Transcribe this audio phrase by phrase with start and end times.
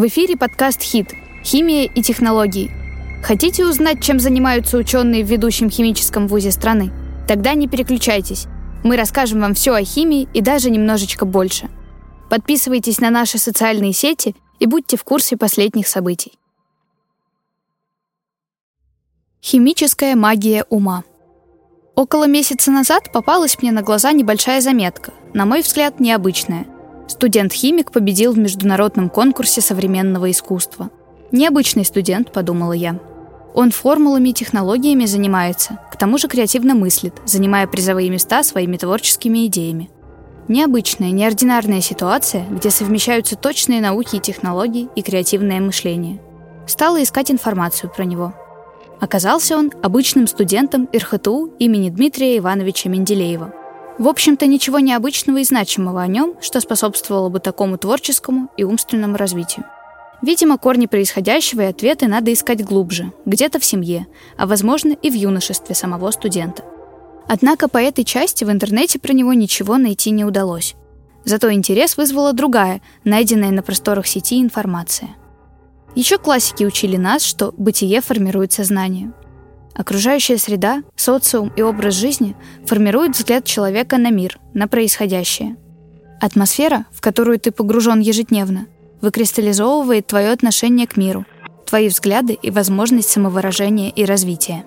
[0.00, 1.12] В эфире подкаст «Хит.
[1.44, 2.70] Химия и технологии».
[3.22, 6.90] Хотите узнать, чем занимаются ученые в ведущем химическом вузе страны?
[7.28, 8.46] Тогда не переключайтесь.
[8.82, 11.68] Мы расскажем вам все о химии и даже немножечко больше.
[12.30, 16.32] Подписывайтесь на наши социальные сети и будьте в курсе последних событий.
[19.42, 21.04] Химическая магия ума.
[21.94, 26.64] Около месяца назад попалась мне на глаза небольшая заметка, на мой взгляд, необычная–
[27.10, 30.90] Студент-химик победил в международном конкурсе современного искусства.
[31.32, 33.00] Необычный студент, подумала я.
[33.52, 39.46] Он формулами и технологиями занимается, к тому же креативно мыслит, занимая призовые места своими творческими
[39.46, 39.90] идеями.
[40.46, 46.20] Необычная, неординарная ситуация, где совмещаются точные науки и технологии и креативное мышление.
[46.68, 48.34] Стала искать информацию про него.
[49.00, 53.52] Оказался он обычным студентом РХТУ имени Дмитрия Ивановича Менделеева–
[54.00, 59.18] в общем-то, ничего необычного и значимого о нем, что способствовало бы такому творческому и умственному
[59.18, 59.66] развитию.
[60.22, 64.06] Видимо, корни происходящего и ответы надо искать глубже, где-то в семье,
[64.38, 66.64] а возможно и в юношестве самого студента.
[67.28, 70.76] Однако по этой части в интернете про него ничего найти не удалось.
[71.26, 75.10] Зато интерес вызвала другая, найденная на просторах сети информация.
[75.94, 79.12] Еще классики учили нас, что бытие формирует сознание.
[79.74, 85.56] Окружающая среда, социум и образ жизни формируют взгляд человека на мир, на происходящее.
[86.20, 88.66] Атмосфера, в которую ты погружен ежедневно,
[89.00, 91.24] выкристаллизовывает твое отношение к миру,
[91.66, 94.64] твои взгляды и возможность самовыражения и развития.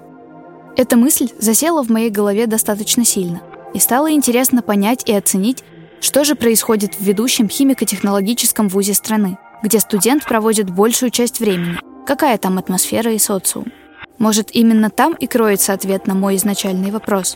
[0.76, 3.42] Эта мысль засела в моей голове достаточно сильно,
[3.74, 5.64] и стало интересно понять и оценить,
[6.02, 12.38] что же происходит в ведущем химико-технологическом вузе страны, где студент проводит большую часть времени, какая
[12.38, 13.72] там атмосфера и социум.
[14.24, 17.36] Может, именно там и кроется ответ на мой изначальный вопрос.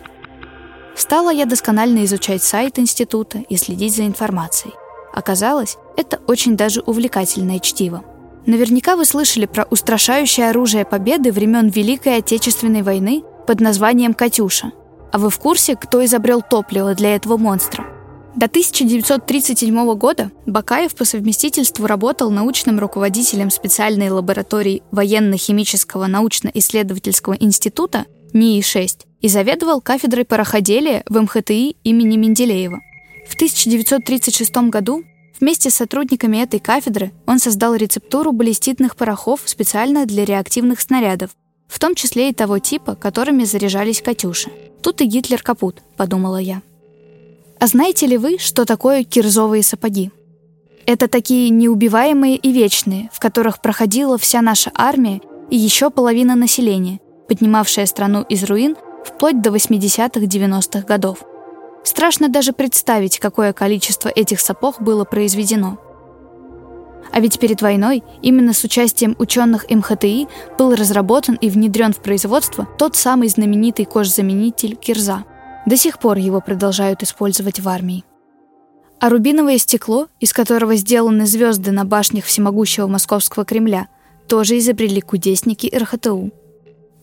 [0.96, 4.74] Стала я досконально изучать сайт института и следить за информацией.
[5.14, 8.06] Оказалось, это очень даже увлекательное чтиво.
[8.46, 14.72] Наверняка вы слышали про устрашающее оружие победы времен Великой Отечественной войны под названием «Катюша».
[15.12, 17.97] А вы в курсе, кто изобрел топливо для этого монстра?
[18.38, 29.08] До 1937 года Бакаев по совместительству работал научным руководителем специальной лаборатории Военно-химического научно-исследовательского института НИИ-6
[29.22, 32.80] и заведовал кафедрой пароходелия в МХТИ имени Менделеева.
[33.28, 35.04] В 1936 году
[35.40, 41.32] вместе с сотрудниками этой кафедры он создал рецептуру баллиститных порохов специально для реактивных снарядов,
[41.68, 44.52] в том числе и того типа, которыми заряжались «Катюши».
[44.84, 46.62] Тут и Гитлер капут, подумала я.
[47.60, 50.12] А знаете ли вы, что такое кирзовые сапоги?
[50.86, 57.00] Это такие неубиваемые и вечные, в которых проходила вся наша армия и еще половина населения,
[57.28, 61.24] поднимавшая страну из руин вплоть до 80-х-90-х годов.
[61.84, 65.80] Страшно даже представить, какое количество этих сапог было произведено.
[67.12, 70.28] А ведь перед войной именно с участием ученых МХТИ
[70.60, 75.24] был разработан и внедрен в производство тот самый знаменитый кожзаменитель кирза–
[75.68, 78.06] до сих пор его продолжают использовать в армии.
[79.00, 83.90] А рубиновое стекло, из которого сделаны звезды на башнях всемогущего московского Кремля,
[84.28, 86.32] тоже изобрели кудесники РХТУ.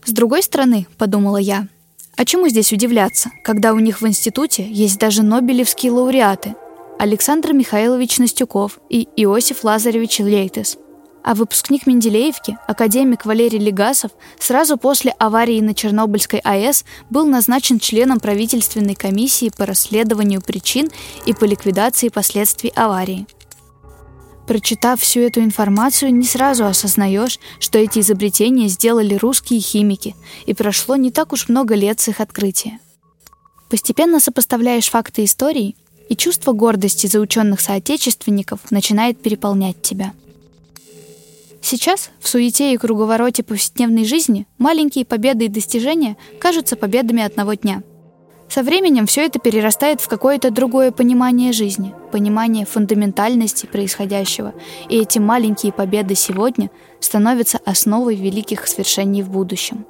[0.03, 1.67] С другой стороны, подумала я,
[2.17, 6.55] а чему здесь удивляться, когда у них в институте есть даже нобелевские лауреаты
[6.97, 10.77] Александр Михайлович Настюков и Иосиф Лазаревич Лейтес–
[11.25, 18.19] а выпускник Менделеевки, академик Валерий Легасов, сразу после аварии на Чернобыльской АЭС был назначен членом
[18.19, 20.87] правительственной комиссии по расследованию причин
[21.25, 23.25] и по ликвидации последствий аварии.
[24.45, 30.15] Прочитав всю эту информацию, не сразу осознаешь, что эти изобретения сделали русские химики,
[30.45, 32.77] и прошло не так уж много лет с их открытия.
[33.67, 35.75] Постепенно сопоставляешь факты истории,
[36.07, 40.13] и чувство гордости за ученых соотечественников начинает переполнять тебя–
[41.67, 47.81] Сейчас, в суете и круговороте повседневной жизни, маленькие победы и достижения кажутся победами одного дня.
[48.47, 54.53] Со временем все это перерастает в какое-то другое понимание жизни, понимание фундаментальности происходящего,
[54.89, 56.69] и эти маленькие победы сегодня
[56.99, 59.87] становятся основой великих свершений в будущем.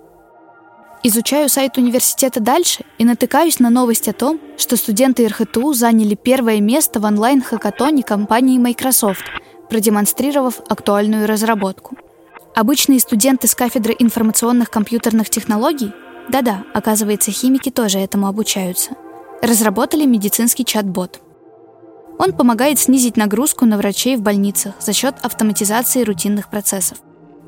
[1.04, 6.62] Изучаю сайт университета дальше и натыкаюсь на новость о том, что студенты РХТУ заняли первое
[6.62, 9.26] место в онлайн-хакатоне компании Microsoft–
[9.70, 11.98] продемонстрировав актуальную разработку.
[12.56, 15.92] Обычные студенты с кафедры информационных компьютерных технологий,
[16.30, 18.92] да-да, оказывается, химики тоже этому обучаются,
[19.42, 21.20] разработали медицинский чат-бот.
[22.18, 27.00] Он помогает снизить нагрузку на врачей в больницах за счет автоматизации рутинных процессов.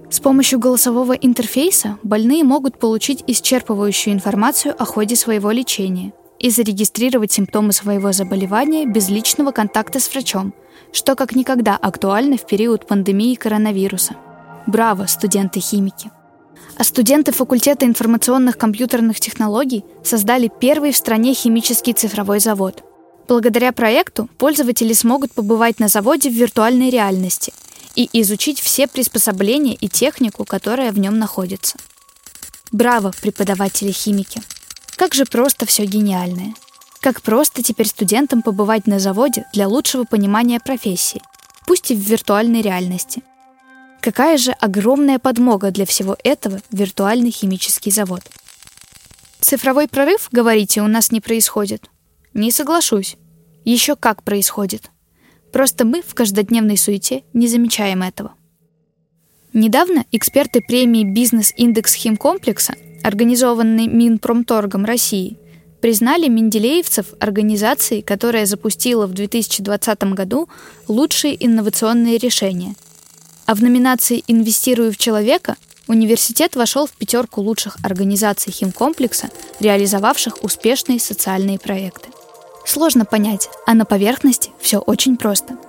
[0.10, 7.32] С помощью голосового интерфейса больные могут получить исчерпывающую информацию о ходе своего лечения и зарегистрировать
[7.32, 10.54] симптомы своего заболевания без личного контакта с врачом–
[10.92, 14.16] что как никогда актуально в период пандемии коронавируса.
[14.66, 16.12] Браво, студенты-химики!
[16.78, 22.84] А студенты факультета информационных компьютерных технологий создали первый в стране химический цифровой завод.
[23.28, 27.54] Благодаря проекту пользователи смогут побывать на заводе в виртуальной реальности
[27.96, 31.78] и изучить все приспособления и технику, которая в нем находится.
[32.72, 34.42] Браво, преподаватели-химики!
[34.98, 36.54] Как же просто все гениальное!
[37.02, 41.22] Как просто теперь студентам побывать на заводе для лучшего понимания профессии,
[41.66, 43.24] пусть и в виртуальной реальности.
[44.02, 48.22] Какая же огромная подмога для всего этого виртуальный химический завод.
[49.40, 51.90] Цифровой прорыв, говорите, у нас не происходит?
[52.34, 53.18] Не соглашусь.
[53.64, 54.92] Еще как происходит.
[55.52, 58.34] Просто мы в каждодневной суете не замечаем этого.
[59.54, 65.38] Недавно эксперты премии «Бизнес-индекс химкомплекса», организованной Минпромторгом России,
[65.82, 70.50] признали менделеевцев организацией, которая запустила в 2020 году
[70.88, 72.76] лучшие инновационные решения.
[73.46, 75.56] А в номинации «Инвестирую в человека»
[75.88, 79.30] университет вошел в пятерку лучших организаций химкомплекса,
[79.60, 82.10] реализовавших успешные социальные проекты.
[82.66, 85.58] Сложно понять, а на поверхности все очень просто–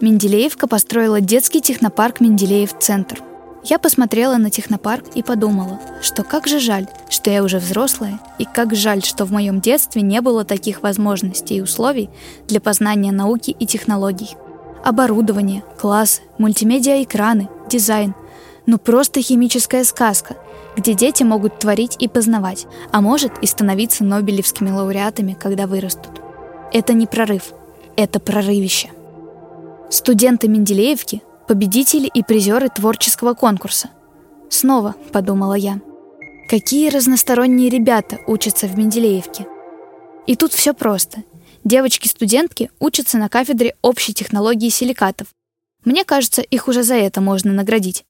[0.00, 3.22] Менделеевка построила детский технопарк Менделеев-центр.
[3.62, 8.46] Я посмотрела на технопарк и подумала, что как же жаль, что я уже взрослая, и
[8.46, 12.08] как жаль, что в моем детстве не было таких возможностей и условий
[12.48, 14.30] для познания науки и технологий.
[14.82, 18.14] Оборудование, классы, мультимедиа-экраны, дизайн.
[18.64, 20.36] Ну просто химическая сказка,
[20.74, 26.22] где дети могут творить и познавать, а может и становиться нобелевскими лауреатами, когда вырастут.
[26.72, 27.52] Это не прорыв,
[27.96, 28.88] это прорывище.
[29.90, 33.90] Студенты Менделеевки– победители и призеры творческого конкурса.
[34.50, 35.80] Снова, подумала я.
[36.48, 39.48] Какие разносторонние ребята учатся в Менделеевке.
[40.28, 41.24] И тут все просто.
[41.64, 45.26] Девочки-студентки учатся на кафедре общей технологии силикатов.
[45.84, 48.04] Мне кажется, их уже за это можно наградить.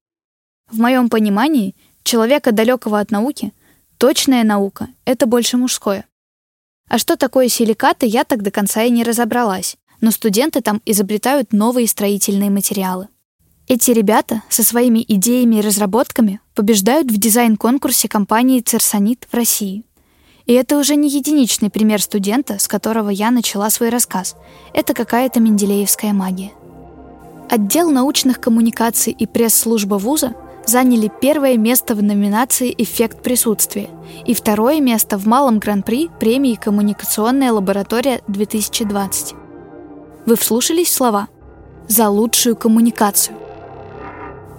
[0.71, 3.55] В моем понимании, человека далекого от науки,
[3.97, 6.05] точная наука— это больше мужское.
[6.91, 11.53] А что такое силикаты, я так до конца и не разобралась но студенты там изобретают
[11.53, 13.09] новые строительные материалы.
[13.71, 19.85] Эти ребята со своими идеями и разработками побеждают в дизайн-конкурсе компании «Церсонит» в России.
[20.45, 24.35] И это уже не единичный пример студента, с которого я начала свой рассказ.
[24.75, 26.51] Это какая-то менделеевская магия.
[27.49, 30.35] Отдел научных коммуникаций и пресс-служба вуза
[30.67, 33.89] заняли первое место в номинации «Эффект присутствия»
[34.27, 39.37] и второе место в малом гран-при премии «Коммуникационная лаборатория-2020».
[40.27, 41.29] Вы вслушались в слова?
[41.87, 43.37] За лучшую коммуникацию.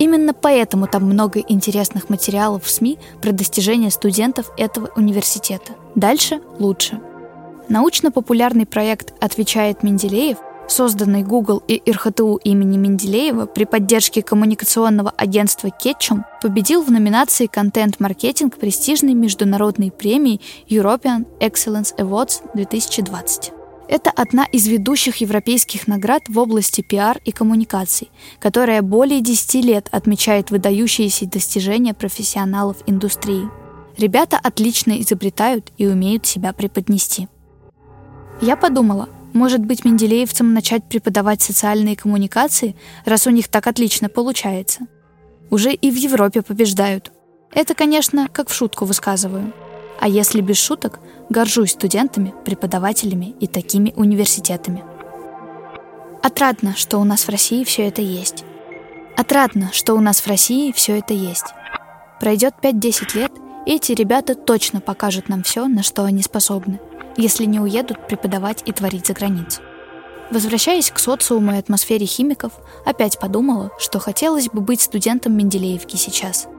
[0.01, 5.74] Именно поэтому там много интересных материалов в СМИ про достижения студентов этого университета.
[5.94, 7.00] Дальше лучше.
[7.69, 16.24] Научно-популярный проект «Отвечает Менделеев», созданный Google и РХТУ имени Менделеева при поддержке коммуникационного агентства Ketchum,
[16.42, 23.60] победил в номинации «Контент-маркетинг» престижной международной премии European Excellence Awards 2020.
[23.91, 28.09] Это одна из ведущих европейских наград в области пиар и коммуникаций,
[28.39, 33.49] которая более 10 лет отмечает выдающиеся достижения профессионалов индустрии.
[33.97, 37.27] Ребята отлично изобретают и умеют себя преподнести.
[38.39, 44.87] Я подумала, может быть, менделеевцам начать преподавать социальные коммуникации, раз у них так отлично получается.
[45.49, 47.11] Уже и в Европе побеждают.
[47.54, 49.51] Это, конечно, как в шутку высказываю.
[50.01, 50.99] А если без шуток,
[51.31, 54.83] Горжусь студентами, преподавателями и такими университетами.
[56.21, 58.43] Отрадно, что у нас в России все это есть.
[59.15, 61.45] Отрадно, что у нас в России все это есть.
[62.19, 63.31] Пройдет 5-10 лет,
[63.65, 66.81] и эти ребята точно покажут нам все, на что они способны,
[67.15, 69.61] если не уедут преподавать и творить за границу.
[70.31, 72.51] Возвращаясь к социуму и атмосфере химиков,
[72.85, 76.49] опять подумала, что хотелось бы быть студентом Менделеевки сейчас–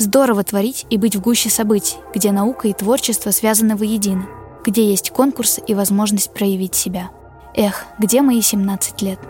[0.00, 4.26] Здорово творить и быть в гуще событий, где наука и творчество связаны воедино,
[4.64, 7.10] где есть конкурс и возможность проявить себя.
[7.54, 9.20] Эх, где мои 17 лет?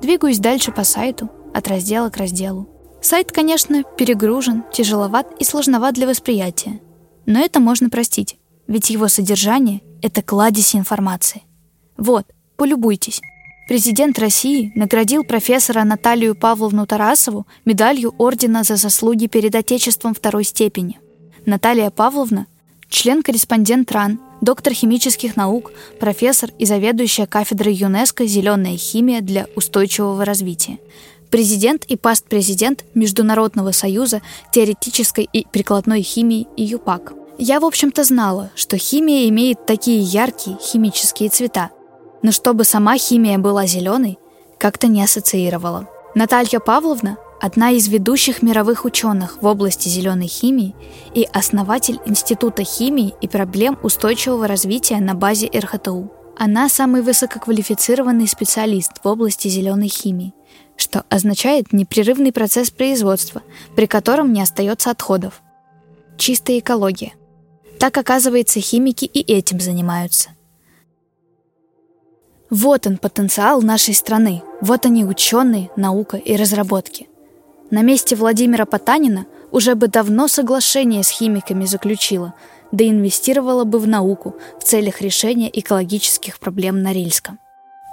[0.00, 2.68] Двигаюсь дальше по сайту, от раздела к разделу.
[3.02, 6.80] Сайт, конечно, перегружен, тяжеловат и сложноват для восприятия.
[7.26, 11.42] Но это можно простить, ведь его содержание— это кладезь информации.
[11.96, 13.20] Вот, полюбуйтесь.
[13.70, 20.98] Президент России наградил профессора Наталью Павловну Тарасову медалью Ордена за заслуги перед Отечеством второй степени.
[21.46, 22.48] Наталья Павловна–
[22.88, 30.80] член-корреспондент РАН, доктор химических наук, профессор и заведующая кафедрой ЮНЕСКО «Зеленая химия для устойчивого развития»,
[31.30, 37.12] президент и паст-президент Международного союза теоретической и прикладной химии и ЮПАК.
[37.38, 41.70] Я, в общем-то, знала, что химия имеет такие яркие химические цвета–
[42.22, 44.18] но чтобы сама химия была зеленой,
[44.58, 45.88] как-то не ассоциировала.
[46.14, 50.74] Наталья Павловна– одна из ведущих мировых ученых в области зеленой химии
[51.14, 56.12] и основатель Института химии и проблем устойчивого развития на базе РХТУ.
[56.36, 60.34] Она самый высококвалифицированный специалист в области зеленой химии,
[60.76, 63.42] что означает непрерывный процесс производства,
[63.74, 65.42] при котором не остается отходов.
[66.18, 67.14] Чистая экология.
[67.78, 70.30] Так, оказывается, химики и этим занимаются.
[72.50, 74.42] Вот он потенциал нашей страны.
[74.60, 77.08] Вот они ученые, наука и разработки.
[77.70, 82.34] На месте Владимира Потанина уже бы давно соглашение с химиками заключила,
[82.72, 87.38] да инвестировала бы в науку в целях решения экологических проблем на Рильском.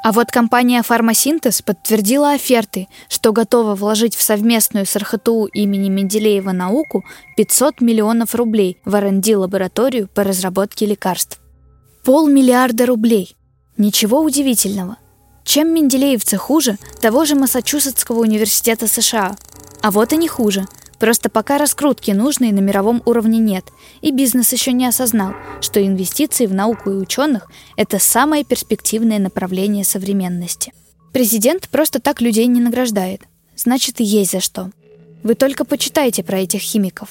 [0.03, 6.51] А вот компания «Фармасинтез» подтвердила оферты, что готова вложить в совместную с РХТУ имени Менделеева
[6.51, 7.03] науку
[7.35, 11.39] 500 миллионов рублей в R&D-лабораторию по разработке лекарств.
[12.05, 13.35] Полмиллиарда рублей.
[13.77, 14.97] Ничего удивительного.
[15.43, 19.35] Чем менделеевцы хуже того же Массачусетского университета США?
[19.81, 20.65] А вот и не хуже.
[20.99, 23.65] Просто пока раскрутки нужной на мировом уровне нет,
[24.01, 29.85] и бизнес еще не осознал, что инвестиции в науку и ученых– это самое перспективное направление
[29.85, 30.73] современности.
[31.13, 33.21] Президент просто так людей не награждает.
[33.55, 34.71] Значит, и есть за что.
[35.21, 37.09] Вы только почитайте про этих химиков.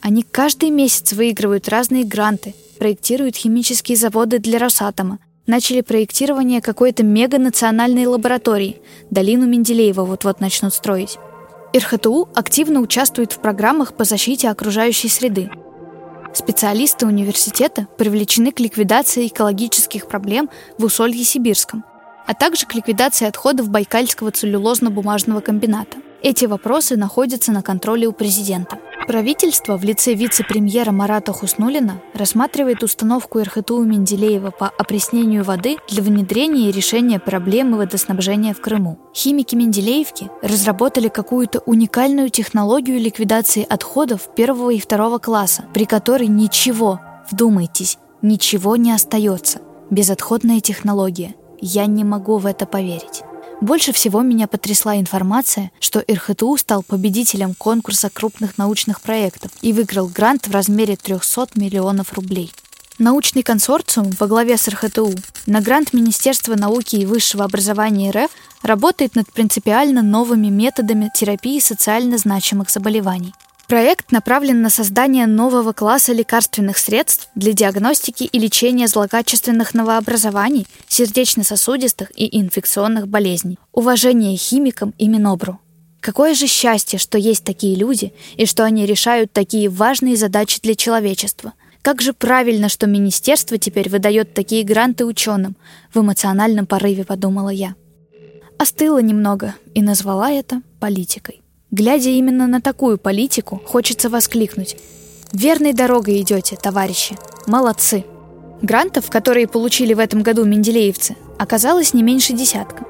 [0.00, 8.06] Они каждый месяц выигрывают разные гранты, проектируют химические заводы для Росатома, начали проектирование какой-то меганациональной
[8.06, 8.80] лаборатории.
[9.10, 11.18] Долину Менделеева вот-вот начнут строить.
[11.76, 15.50] РХТУ активно участвует в программах по защите окружающей среды.
[16.32, 21.84] Специалисты университета привлечены к ликвидации экологических проблем в Усолье Сибирском,
[22.26, 25.96] а также к ликвидации отходов Байкальского целлюлозно-бумажного комбината.
[26.22, 28.78] Эти вопросы находятся на контроле у президента.
[29.08, 36.68] Правительство в лице вице-премьера Марата Хуснулина рассматривает установку РХТУ Менделеева по опреснению воды для внедрения
[36.68, 38.98] и решения проблемы водоснабжения в Крыму.
[39.14, 47.00] Химики Менделеевки разработали какую-то уникальную технологию ликвидации отходов первого и второго класса, при которой ничего,
[47.30, 49.60] вдумайтесь, ничего не остается.
[49.88, 51.34] Безотходная технология.
[51.62, 53.22] Я не могу в это поверить.
[53.60, 60.06] Больше всего меня потрясла информация, что РХТУ стал победителем конкурса крупных научных проектов и выиграл
[60.06, 62.52] грант в размере 300 миллионов рублей.
[62.98, 65.12] Научный консорциум во главе с РХТУ
[65.46, 68.30] на грант Министерства науки и высшего образования РФ
[68.62, 73.34] работает над принципиально новыми методами терапии социально значимых заболеваний–
[73.68, 82.10] Проект направлен на создание нового класса лекарственных средств для диагностики и лечения злокачественных новообразований, сердечно-сосудистых
[82.16, 83.58] и инфекционных болезней.
[83.74, 85.60] Уважение химикам и Минобру.
[86.00, 90.74] Какое же счастье, что есть такие люди и что они решают такие важные задачи для
[90.74, 91.52] человечества.
[91.82, 95.56] Как же правильно, что министерство теперь выдает такие гранты ученым,
[95.92, 97.74] в эмоциональном порыве подумала я.
[98.56, 101.42] Остыла немного и назвала это политикой.
[101.70, 104.76] Глядя именно на такую политику, хочется воскликнуть.
[105.34, 107.14] Верной дорогой идете, товарищи.
[107.46, 108.06] Молодцы.
[108.62, 112.86] Грантов, которые получили в этом году менделеевцы, оказалось не меньше десятка.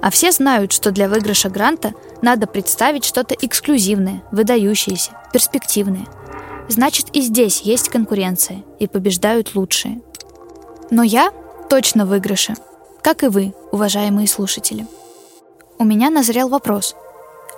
[0.00, 6.06] А все знают, что для выигрыша гранта надо представить что-то эксклюзивное, выдающееся, перспективное.
[6.68, 10.00] Значит, и здесь есть конкуренция, и побеждают лучшие.
[10.92, 11.32] Но я
[11.68, 12.54] точно в выигрыше,
[13.02, 14.86] как и вы, уважаемые слушатели.
[15.78, 16.94] У меня назрел вопрос–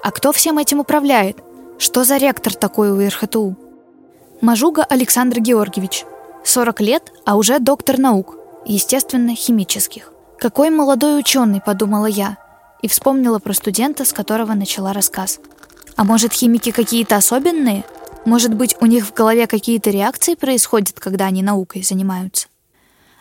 [0.03, 1.39] а кто всем этим управляет?
[1.79, 3.57] Что за ректор такой у РХТУ?
[4.41, 6.05] Мажуга Александр Георгиевич.
[6.45, 10.13] 40 лет, а уже доктор наук, естественно, химических.
[10.39, 12.37] Какой молодой ученый, подумала я,
[12.83, 15.39] и вспомнила про студента, с которого начала рассказ.
[15.95, 17.85] А может, химики какие-то особенные?
[18.25, 22.49] Может быть, у них в голове какие-то реакции происходят, когда они наукой занимаются?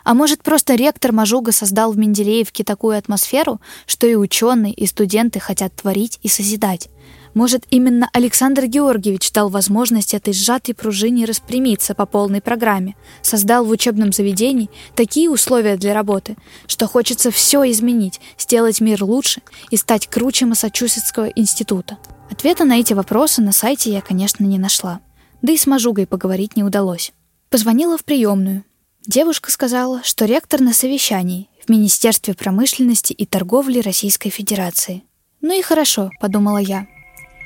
[0.04, 5.40] А может, просто ректор Мажуга создал в Менделеевке такую атмосферу, что и ученые, и студенты
[5.40, 6.90] хотят творить и созидать?
[7.34, 13.70] Может, именно Александр Георгиевич дал возможность этой сжатой пружине распрямиться по полной программе, создал в
[13.70, 16.36] учебном заведении такие условия для работы,
[16.68, 21.98] что хочется все изменить, сделать мир лучше и стать круче Массачусетского института.
[22.30, 25.00] Ответа на эти вопросы на сайте я, конечно, не нашла.
[25.42, 27.14] Да и с Мажугой поговорить не удалось.
[27.50, 28.64] Позвонила в приемную,
[29.08, 35.04] Девушка сказала, что ректор на совещании в Министерстве промышленности и торговли Российской Федерации.
[35.42, 36.86] Ну и хорошо, подумала я.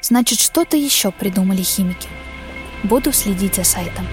[0.02, 2.10] Значит, что-то еще придумали химики.
[2.84, 4.06] Буду следить за сайтом.